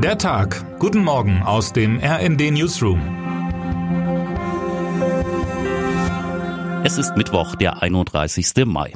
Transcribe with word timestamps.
Der 0.00 0.16
Tag. 0.16 0.78
Guten 0.78 1.02
Morgen 1.02 1.42
aus 1.42 1.72
dem 1.72 1.98
RND 1.98 2.52
Newsroom. 2.52 3.00
Es 6.84 6.98
ist 6.98 7.16
Mittwoch, 7.16 7.56
der 7.56 7.82
31. 7.82 8.64
Mai. 8.64 8.92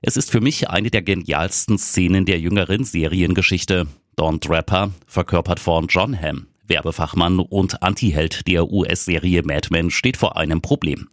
Es 0.00 0.16
ist 0.16 0.32
für 0.32 0.40
mich 0.40 0.68
eine 0.68 0.90
der 0.90 1.02
genialsten 1.02 1.78
Szenen 1.78 2.26
der 2.26 2.40
jüngeren 2.40 2.82
Seriengeschichte. 2.82 3.86
Don 4.16 4.40
Draper, 4.40 4.90
verkörpert 5.06 5.60
von 5.60 5.86
John 5.86 6.20
Hamm, 6.20 6.48
Werbefachmann 6.72 7.38
und 7.38 7.82
Antiheld 7.82 8.46
der 8.48 8.72
US-Serie 8.72 9.42
Mad 9.42 9.68
Men 9.70 9.90
steht 9.90 10.16
vor 10.16 10.38
einem 10.38 10.62
Problem. 10.62 11.10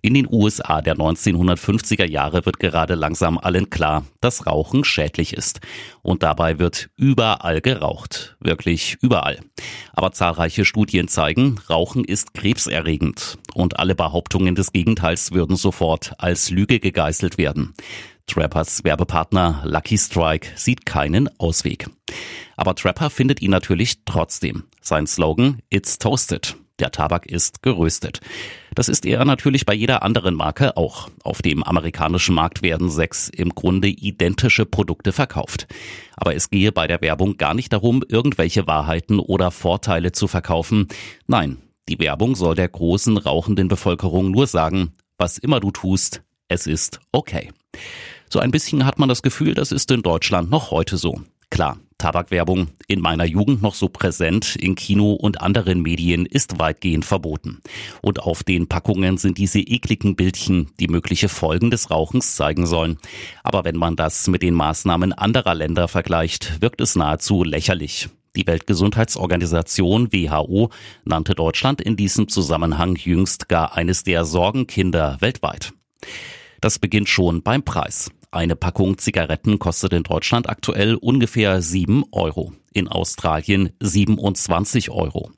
In 0.00 0.14
den 0.14 0.26
USA 0.26 0.80
der 0.80 0.96
1950er 0.96 2.06
Jahre 2.08 2.46
wird 2.46 2.58
gerade 2.58 2.94
langsam 2.94 3.36
allen 3.36 3.68
klar, 3.68 4.06
dass 4.22 4.46
Rauchen 4.46 4.84
schädlich 4.84 5.34
ist. 5.34 5.60
Und 6.00 6.22
dabei 6.22 6.58
wird 6.58 6.88
überall 6.96 7.60
geraucht. 7.60 8.38
Wirklich 8.40 8.96
überall. 9.02 9.40
Aber 9.92 10.12
zahlreiche 10.12 10.64
Studien 10.64 11.08
zeigen, 11.08 11.60
Rauchen 11.68 12.04
ist 12.04 12.32
krebserregend. 12.32 13.36
Und 13.52 13.78
alle 13.78 13.94
Behauptungen 13.94 14.54
des 14.54 14.72
Gegenteils 14.72 15.32
würden 15.32 15.56
sofort 15.56 16.14
als 16.16 16.48
Lüge 16.48 16.80
gegeißelt 16.80 17.36
werden. 17.36 17.74
Trappers 18.32 18.82
Werbepartner 18.82 19.60
Lucky 19.66 19.98
Strike 19.98 20.52
sieht 20.54 20.86
keinen 20.86 21.28
Ausweg. 21.38 21.90
Aber 22.56 22.74
Trapper 22.74 23.10
findet 23.10 23.42
ihn 23.42 23.50
natürlich 23.50 24.06
trotzdem. 24.06 24.64
Sein 24.80 25.06
Slogan 25.06 25.60
It's 25.68 25.98
Toasted. 25.98 26.56
Der 26.78 26.90
Tabak 26.90 27.26
ist 27.26 27.62
geröstet. 27.62 28.20
Das 28.74 28.88
ist 28.88 29.04
er 29.04 29.26
natürlich 29.26 29.66
bei 29.66 29.74
jeder 29.74 30.02
anderen 30.02 30.34
Marke 30.34 30.78
auch. 30.78 31.10
Auf 31.24 31.42
dem 31.42 31.62
amerikanischen 31.62 32.34
Markt 32.34 32.62
werden 32.62 32.88
sechs 32.88 33.28
im 33.28 33.50
Grunde 33.50 33.88
identische 33.88 34.64
Produkte 34.64 35.12
verkauft. 35.12 35.66
Aber 36.16 36.34
es 36.34 36.48
gehe 36.48 36.72
bei 36.72 36.86
der 36.86 37.02
Werbung 37.02 37.36
gar 37.36 37.52
nicht 37.52 37.74
darum, 37.74 38.02
irgendwelche 38.08 38.66
Wahrheiten 38.66 39.18
oder 39.18 39.50
Vorteile 39.50 40.12
zu 40.12 40.26
verkaufen. 40.26 40.88
Nein, 41.26 41.58
die 41.86 41.98
Werbung 41.98 42.34
soll 42.34 42.54
der 42.54 42.68
großen 42.68 43.18
rauchenden 43.18 43.68
Bevölkerung 43.68 44.30
nur 44.30 44.46
sagen, 44.46 44.94
was 45.18 45.36
immer 45.36 45.60
du 45.60 45.70
tust, 45.70 46.22
es 46.48 46.66
ist 46.66 47.00
okay. 47.12 47.50
So 48.32 48.38
ein 48.38 48.50
bisschen 48.50 48.86
hat 48.86 48.98
man 48.98 49.10
das 49.10 49.20
Gefühl, 49.20 49.52
das 49.52 49.72
ist 49.72 49.90
in 49.90 50.00
Deutschland 50.00 50.50
noch 50.50 50.70
heute 50.70 50.96
so. 50.96 51.20
Klar, 51.50 51.76
Tabakwerbung, 51.98 52.68
in 52.88 53.02
meiner 53.02 53.26
Jugend 53.26 53.60
noch 53.60 53.74
so 53.74 53.90
präsent, 53.90 54.56
in 54.56 54.74
Kino 54.74 55.12
und 55.12 55.42
anderen 55.42 55.82
Medien, 55.82 56.24
ist 56.24 56.58
weitgehend 56.58 57.04
verboten. 57.04 57.60
Und 58.00 58.20
auf 58.20 58.42
den 58.42 58.68
Packungen 58.68 59.18
sind 59.18 59.36
diese 59.36 59.60
ekligen 59.60 60.16
Bildchen, 60.16 60.70
die 60.80 60.88
mögliche 60.88 61.28
Folgen 61.28 61.70
des 61.70 61.90
Rauchens 61.90 62.34
zeigen 62.34 62.64
sollen. 62.64 62.96
Aber 63.42 63.66
wenn 63.66 63.76
man 63.76 63.96
das 63.96 64.28
mit 64.28 64.42
den 64.42 64.54
Maßnahmen 64.54 65.12
anderer 65.12 65.54
Länder 65.54 65.86
vergleicht, 65.86 66.62
wirkt 66.62 66.80
es 66.80 66.96
nahezu 66.96 67.44
lächerlich. 67.44 68.08
Die 68.34 68.46
Weltgesundheitsorganisation 68.46 70.10
WHO 70.10 70.70
nannte 71.04 71.34
Deutschland 71.34 71.82
in 71.82 71.96
diesem 71.96 72.28
Zusammenhang 72.28 72.96
jüngst 72.96 73.50
gar 73.50 73.76
eines 73.76 74.04
der 74.04 74.24
Sorgenkinder 74.24 75.18
weltweit. 75.20 75.74
Das 76.62 76.78
beginnt 76.78 77.10
schon 77.10 77.42
beim 77.42 77.62
Preis. 77.62 78.10
Eine 78.34 78.56
Packung 78.56 78.96
Zigaretten 78.96 79.58
kostet 79.58 79.92
in 79.92 80.04
Deutschland 80.04 80.48
aktuell 80.48 80.94
ungefähr 80.94 81.60
7 81.60 82.02
Euro, 82.12 82.54
in 82.72 82.88
Australien 82.88 83.74
27 83.78 84.88
Euro. 84.88 85.32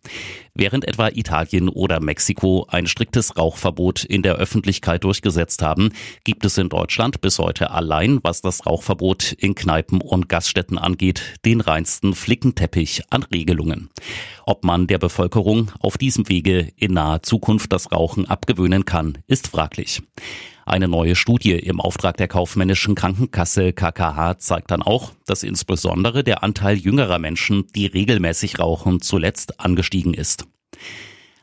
Während 0.55 0.87
etwa 0.87 1.09
Italien 1.09 1.69
oder 1.69 1.99
Mexiko 1.99 2.69
ein 2.69 2.87
striktes 2.87 3.37
Rauchverbot 3.37 4.05
in 4.05 4.23
der 4.23 4.37
Öffentlichkeit 4.37 5.03
durchgesetzt 5.03 5.61
haben, 5.61 5.91
gibt 6.23 6.45
es 6.45 6.57
in 6.57 6.69
Deutschland 6.69 7.21
bis 7.21 7.41
heute 7.41 7.73
allein, 7.73 8.21
was 8.23 8.43
das 8.43 8.65
Rauchverbot 8.65 9.33
in 9.33 9.57
Kneipen 9.57 10.01
und 10.01 10.29
Gaststätten 10.29 10.79
angeht, 10.79 11.21
den 11.45 11.61
reinsten 11.61 12.15
Flickenteppich 12.15 13.03
an 13.11 13.25
Regelungen. 13.25 13.91
Ob 14.47 14.63
man 14.63 14.87
der 14.87 14.99
Bevölkerung 14.99 15.73
auf 15.81 15.99
diesem 15.99 16.29
Wege 16.29 16.71
in 16.77 16.93
naher 16.93 17.25
Zukunft 17.25 17.73
das 17.73 17.91
Rauchen 17.91 18.31
abgewöhnen 18.31 18.85
kann, 18.85 19.19
ist 19.27 19.49
fraglich. 19.49 20.01
Eine 20.67 20.89
neue 20.89 21.15
Studie 21.15 21.53
im 21.53 21.81
Auftrag 21.81 22.17
der 22.17 22.29
kaufmännischen 22.29 22.95
Krankenkasse 22.95 23.73
KKH 23.73 24.39
zeigt 24.39 24.71
dann 24.71 24.83
auch, 24.83 25.13
dass 25.27 25.43
insbesondere 25.43 26.25
der 26.25 26.43
Anteil 26.43 26.77
jüngerer 26.77 27.19
Menschen, 27.19 27.67
die 27.75 27.87
regelmäßig 27.87 28.59
rauchen, 28.59 29.03
zuletzt 29.03 29.61
angestiegen 29.61 30.15
ist. 30.15 30.47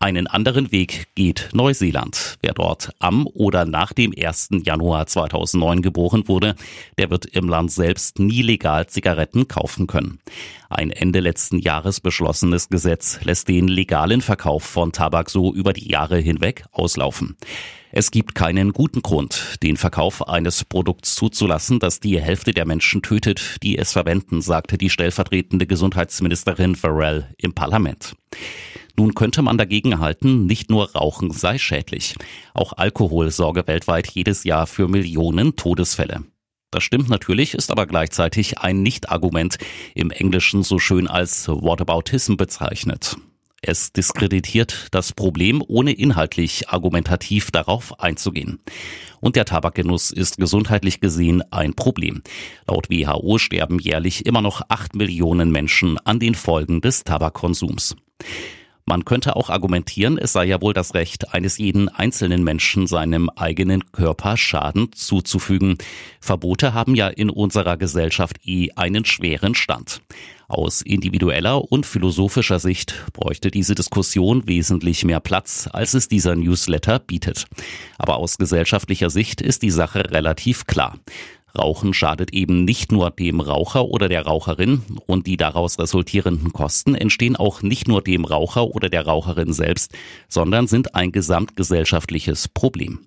Einen 0.01 0.25
anderen 0.25 0.71
Weg 0.71 1.09
geht 1.13 1.49
Neuseeland. 1.53 2.39
Wer 2.41 2.53
dort 2.55 2.89
am 2.97 3.27
oder 3.27 3.65
nach 3.65 3.93
dem 3.93 4.11
1. 4.17 4.49
Januar 4.63 5.05
2009 5.05 5.83
geboren 5.83 6.27
wurde, 6.27 6.55
der 6.97 7.11
wird 7.11 7.27
im 7.27 7.47
Land 7.47 7.71
selbst 7.71 8.17
nie 8.17 8.41
legal 8.41 8.87
Zigaretten 8.87 9.47
kaufen 9.47 9.85
können. 9.85 10.17
Ein 10.71 10.89
Ende 10.89 11.19
letzten 11.19 11.59
Jahres 11.59 11.99
beschlossenes 11.99 12.69
Gesetz 12.69 13.19
lässt 13.21 13.47
den 13.47 13.67
legalen 13.67 14.21
Verkauf 14.21 14.63
von 14.63 14.91
Tabak 14.91 15.29
so 15.29 15.53
über 15.53 15.71
die 15.71 15.91
Jahre 15.91 16.17
hinweg 16.17 16.65
auslaufen. 16.71 17.37
Es 17.91 18.09
gibt 18.09 18.33
keinen 18.33 18.73
guten 18.73 19.03
Grund, 19.03 19.57
den 19.61 19.77
Verkauf 19.77 20.27
eines 20.27 20.65
Produkts 20.65 21.13
zuzulassen, 21.13 21.77
das 21.77 21.99
die 21.99 22.19
Hälfte 22.19 22.53
der 22.53 22.65
Menschen 22.65 23.03
tötet, 23.03 23.57
die 23.61 23.77
es 23.77 23.91
verwenden, 23.91 24.41
sagte 24.41 24.79
die 24.79 24.89
stellvertretende 24.89 25.67
Gesundheitsministerin 25.67 26.75
Farrell 26.75 27.27
im 27.37 27.53
Parlament. 27.53 28.15
Nun 28.97 29.13
könnte 29.13 29.41
man 29.41 29.57
dagegen 29.57 29.99
halten, 29.99 30.45
nicht 30.45 30.69
nur 30.69 30.91
Rauchen 30.91 31.31
sei 31.31 31.57
schädlich. 31.57 32.15
Auch 32.53 32.73
Alkohol 32.73 33.31
sorge 33.31 33.67
weltweit 33.67 34.09
jedes 34.11 34.43
Jahr 34.43 34.67
für 34.67 34.87
Millionen 34.87 35.55
Todesfälle. 35.55 36.23
Das 36.71 36.83
stimmt 36.83 37.09
natürlich, 37.09 37.53
ist 37.53 37.69
aber 37.69 37.85
gleichzeitig 37.85 38.59
ein 38.59 38.81
Nicht-Argument, 38.81 39.57
im 39.93 40.09
Englischen 40.09 40.63
so 40.63 40.79
schön 40.79 41.07
als 41.07 41.49
Whataboutism 41.49 42.37
bezeichnet. 42.37 43.17
Es 43.63 43.93
diskreditiert 43.93 44.87
das 44.89 45.13
Problem, 45.13 45.63
ohne 45.67 45.91
inhaltlich 45.91 46.69
argumentativ 46.69 47.51
darauf 47.51 47.99
einzugehen. 47.99 48.59
Und 49.19 49.35
der 49.35 49.45
Tabakgenuss 49.45 50.09
ist 50.09 50.37
gesundheitlich 50.37 50.99
gesehen 50.99 51.43
ein 51.51 51.75
Problem. 51.75 52.23
Laut 52.67 52.89
WHO 52.89 53.37
sterben 53.37 53.77
jährlich 53.77 54.25
immer 54.25 54.41
noch 54.41 54.63
acht 54.69 54.95
Millionen 54.95 55.51
Menschen 55.51 55.99
an 55.99 56.19
den 56.19 56.33
Folgen 56.33 56.81
des 56.81 57.03
Tabakkonsums. 57.03 57.95
Man 58.91 59.05
könnte 59.05 59.37
auch 59.37 59.49
argumentieren, 59.49 60.17
es 60.17 60.33
sei 60.33 60.43
ja 60.43 60.61
wohl 60.61 60.73
das 60.73 60.93
Recht 60.95 61.33
eines 61.33 61.57
jeden 61.57 61.87
einzelnen 61.87 62.43
Menschen, 62.43 62.87
seinem 62.87 63.29
eigenen 63.29 63.89
Körper 63.93 64.35
Schaden 64.35 64.91
zuzufügen. 64.91 65.77
Verbote 66.19 66.73
haben 66.73 66.93
ja 66.93 67.07
in 67.07 67.29
unserer 67.29 67.77
Gesellschaft 67.77 68.45
eh 68.45 68.71
einen 68.75 69.05
schweren 69.05 69.55
Stand. 69.55 70.01
Aus 70.49 70.81
individueller 70.81 71.71
und 71.71 71.85
philosophischer 71.85 72.59
Sicht 72.59 72.93
bräuchte 73.13 73.49
diese 73.49 73.75
Diskussion 73.75 74.45
wesentlich 74.49 75.05
mehr 75.05 75.21
Platz, 75.21 75.69
als 75.71 75.93
es 75.93 76.09
dieser 76.09 76.35
Newsletter 76.35 76.99
bietet. 76.99 77.45
Aber 77.97 78.17
aus 78.17 78.37
gesellschaftlicher 78.37 79.09
Sicht 79.09 79.39
ist 79.39 79.61
die 79.61 79.71
Sache 79.71 80.11
relativ 80.11 80.67
klar. 80.67 80.99
Rauchen 81.57 81.93
schadet 81.93 82.33
eben 82.33 82.63
nicht 82.63 82.91
nur 82.91 83.11
dem 83.11 83.41
Raucher 83.41 83.85
oder 83.85 84.09
der 84.09 84.25
Raucherin 84.25 84.81
und 85.05 85.27
die 85.27 85.37
daraus 85.37 85.79
resultierenden 85.79 86.53
Kosten 86.53 86.95
entstehen 86.95 87.35
auch 87.35 87.61
nicht 87.61 87.87
nur 87.87 88.01
dem 88.01 88.25
Raucher 88.25 88.67
oder 88.67 88.89
der 88.89 89.05
Raucherin 89.05 89.53
selbst, 89.53 89.93
sondern 90.27 90.67
sind 90.67 90.95
ein 90.95 91.11
gesamtgesellschaftliches 91.11 92.47
Problem. 92.47 92.99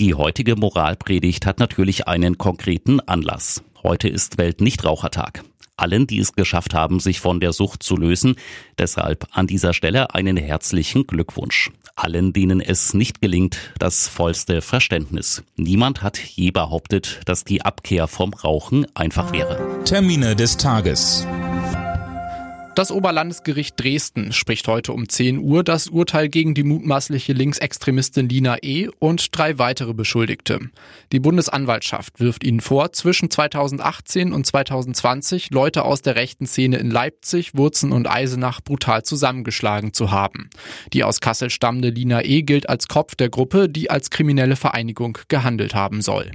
Die 0.00 0.14
heutige 0.14 0.56
Moralpredigt 0.56 1.46
hat 1.46 1.60
natürlich 1.60 2.08
einen 2.08 2.36
konkreten 2.36 3.00
Anlass. 3.00 3.62
Heute 3.82 4.08
ist 4.08 4.38
Weltnichtrauchertag 4.38 5.44
allen, 5.76 6.06
die 6.06 6.18
es 6.18 6.32
geschafft 6.32 6.74
haben, 6.74 7.00
sich 7.00 7.20
von 7.20 7.40
der 7.40 7.52
Sucht 7.52 7.82
zu 7.82 7.96
lösen. 7.96 8.36
Deshalb 8.78 9.26
an 9.32 9.46
dieser 9.46 9.72
Stelle 9.72 10.14
einen 10.14 10.36
herzlichen 10.36 11.06
Glückwunsch. 11.06 11.70
Allen, 11.96 12.32
denen 12.32 12.60
es 12.60 12.92
nicht 12.94 13.20
gelingt, 13.20 13.58
das 13.78 14.08
vollste 14.08 14.62
Verständnis. 14.62 15.44
Niemand 15.56 16.02
hat 16.02 16.18
je 16.18 16.50
behauptet, 16.50 17.20
dass 17.26 17.44
die 17.44 17.62
Abkehr 17.62 18.08
vom 18.08 18.34
Rauchen 18.34 18.86
einfach 18.94 19.32
wäre. 19.32 19.60
Termine 19.84 20.34
des 20.34 20.56
Tages. 20.56 21.26
Das 22.74 22.90
Oberlandesgericht 22.90 23.80
Dresden 23.80 24.32
spricht 24.32 24.66
heute 24.66 24.92
um 24.92 25.08
10 25.08 25.38
Uhr 25.38 25.62
das 25.62 25.86
Urteil 25.86 26.28
gegen 26.28 26.54
die 26.54 26.64
mutmaßliche 26.64 27.32
Linksextremistin 27.32 28.28
Lina 28.28 28.56
E. 28.62 28.88
und 28.98 29.28
drei 29.36 29.58
weitere 29.58 29.94
Beschuldigte. 29.94 30.58
Die 31.12 31.20
Bundesanwaltschaft 31.20 32.18
wirft 32.18 32.42
ihnen 32.42 32.58
vor, 32.58 32.92
zwischen 32.92 33.30
2018 33.30 34.32
und 34.32 34.44
2020 34.44 35.50
Leute 35.50 35.84
aus 35.84 36.02
der 36.02 36.16
rechten 36.16 36.46
Szene 36.46 36.78
in 36.78 36.90
Leipzig, 36.90 37.56
Wurzen 37.56 37.92
und 37.92 38.10
Eisenach 38.10 38.60
brutal 38.60 39.04
zusammengeschlagen 39.04 39.92
zu 39.92 40.10
haben. 40.10 40.50
Die 40.92 41.04
aus 41.04 41.20
Kassel 41.20 41.50
stammende 41.50 41.90
Lina 41.90 42.24
E. 42.24 42.42
gilt 42.42 42.68
als 42.68 42.88
Kopf 42.88 43.14
der 43.14 43.28
Gruppe, 43.28 43.68
die 43.68 43.88
als 43.88 44.10
kriminelle 44.10 44.56
Vereinigung 44.56 45.16
gehandelt 45.28 45.76
haben 45.76 46.02
soll. 46.02 46.32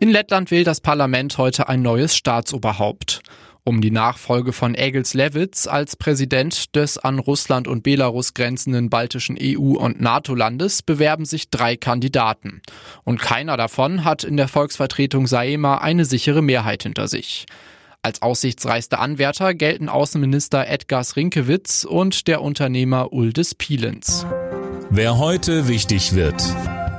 In 0.00 0.10
Lettland 0.10 0.50
wählt 0.50 0.66
das 0.66 0.82
Parlament 0.82 1.38
heute 1.38 1.68
ein 1.68 1.80
neues 1.80 2.14
Staatsoberhaupt 2.14 3.22
um 3.68 3.82
die 3.82 3.90
Nachfolge 3.90 4.54
von 4.54 4.74
Egils 4.74 5.12
Levits 5.12 5.68
als 5.68 5.94
Präsident 5.94 6.74
des 6.74 6.96
an 6.96 7.18
Russland 7.18 7.68
und 7.68 7.82
Belarus 7.82 8.32
grenzenden 8.32 8.88
baltischen 8.88 9.36
EU- 9.38 9.76
und 9.76 10.00
NATO-Landes 10.00 10.82
bewerben 10.82 11.26
sich 11.26 11.50
drei 11.50 11.76
Kandidaten. 11.76 12.62
Und 13.04 13.20
keiner 13.20 13.58
davon 13.58 14.04
hat 14.04 14.24
in 14.24 14.38
der 14.38 14.48
Volksvertretung 14.48 15.26
Saema 15.26 15.76
eine 15.76 16.06
sichere 16.06 16.40
Mehrheit 16.40 16.84
hinter 16.84 17.08
sich. 17.08 17.44
Als 18.00 18.22
aussichtsreichste 18.22 18.98
Anwärter 18.98 19.52
gelten 19.52 19.90
Außenminister 19.90 20.66
Edgars 20.66 21.16
Rinkewitz 21.16 21.84
und 21.84 22.26
der 22.26 22.40
Unternehmer 22.40 23.12
Uldis 23.12 23.54
Pielens. 23.54 24.24
Wer 24.88 25.18
heute 25.18 25.68
wichtig 25.68 26.14
wird. 26.14 26.42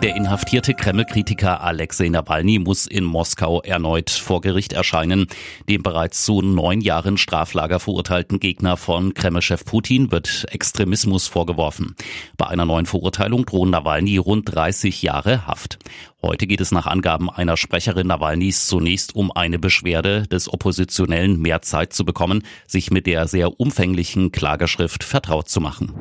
Der 0.01 0.15
inhaftierte 0.15 0.73
Kreml-Kritiker 0.73 1.59
Alexei 1.59 2.07
Nawalny 2.07 2.57
muss 2.57 2.87
in 2.87 3.03
Moskau 3.03 3.61
erneut 3.61 4.09
vor 4.09 4.39
Gericht 4.39 4.71
erscheinen. 4.71 5.27
Dem 5.67 5.83
bereits 5.83 6.23
zu 6.23 6.41
neun 6.41 6.79
Jahren 6.79 7.17
Straflager 7.17 7.81
verurteilten 7.81 8.39
Gegner 8.39 8.77
von 8.77 9.13
Kreml-Chef 9.13 9.65
Putin 9.65 10.09
wird 10.09 10.45
Extremismus 10.51 11.27
vorgeworfen. 11.27 11.95
Bei 12.37 12.47
einer 12.47 12.63
neuen 12.63 12.85
Verurteilung 12.85 13.45
drohen 13.45 13.71
Nawalny 13.71 14.15
rund 14.15 14.55
30 14.55 15.01
Jahre 15.01 15.45
Haft. 15.45 15.79
Heute 16.21 16.47
geht 16.47 16.61
es 16.61 16.71
nach 16.71 16.85
Angaben 16.85 17.29
einer 17.29 17.57
Sprecherin 17.57 18.07
Nawalnys 18.07 18.67
zunächst 18.67 19.15
um 19.15 19.33
eine 19.33 19.59
Beschwerde 19.59 20.27
des 20.27 20.51
Oppositionellen 20.51 21.41
mehr 21.41 21.61
Zeit 21.61 21.91
zu 21.91 22.05
bekommen, 22.05 22.43
sich 22.67 22.89
mit 22.89 23.05
der 23.05 23.27
sehr 23.27 23.59
umfänglichen 23.59 24.31
Klageschrift 24.31 25.03
vertraut 25.03 25.49
zu 25.49 25.59
machen. 25.59 25.93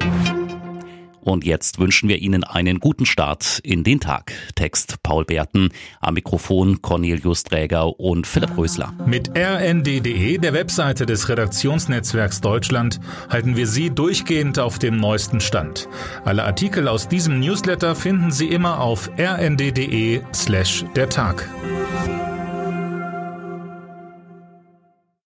Und 1.29 1.45
jetzt 1.45 1.79
wünschen 1.79 2.09
wir 2.09 2.23
Ihnen 2.23 2.43
einen 2.43 2.81
guten 2.81 3.05
Start 3.05 3.61
in 3.63 3.85
den 3.85 4.01
Tag. 4.01 4.33
Text 4.55 5.03
Paul 5.03 5.27
Berten, 5.27 5.69
am 6.01 6.15
Mikrofon 6.15 6.81
Cornelius 6.81 7.45
Träger 7.45 8.01
und 8.01 8.27
Philipp 8.27 8.57
Rösler. 8.57 8.95
Mit 9.05 9.37
rnd.de, 9.37 10.39
der 10.39 10.55
Webseite 10.55 11.05
des 11.05 11.29
Redaktionsnetzwerks 11.29 12.41
Deutschland, 12.41 12.99
halten 13.29 13.57
wir 13.57 13.67
Sie 13.67 13.91
durchgehend 13.91 14.59
auf 14.59 14.79
dem 14.79 14.97
neuesten 14.97 15.41
Stand. 15.41 15.87
Alle 16.25 16.45
Artikel 16.45 16.89
aus 16.89 17.09
diesem 17.09 17.41
Newsletter 17.41 17.95
finden 17.95 18.31
Sie 18.31 18.47
immer 18.47 18.81
auf 18.81 19.11
rnd.de 19.19 20.23
slash 20.33 20.87
der 20.97 21.11
Tag. 21.11 21.47